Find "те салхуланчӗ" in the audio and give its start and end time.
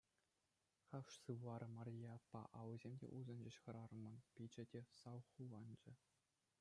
4.73-5.93